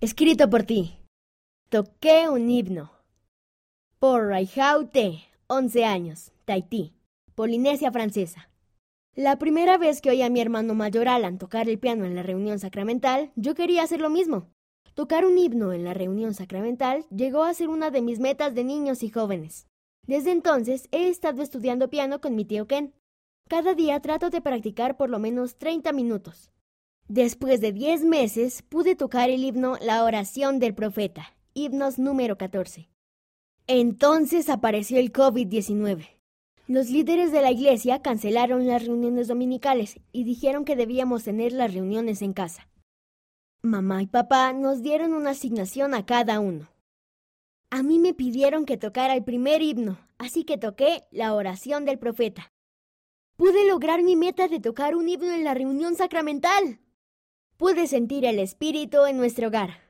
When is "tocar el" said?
11.38-11.80, 28.94-29.42